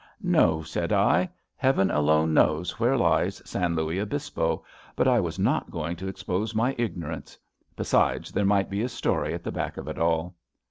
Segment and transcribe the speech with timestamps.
[0.23, 1.29] No,'' said I.
[1.55, 6.55] Heaven alone knows where lies San Luis Obispo, but I was not going to expose
[6.55, 7.37] my ignorance.
[7.75, 10.33] Besides, there might be a story at the back of it all.